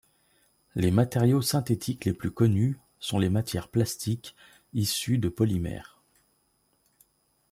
[0.73, 4.35] Les matériaux synthétiques les plus connus sont les matières plastiques,
[4.73, 6.01] issues de polymères.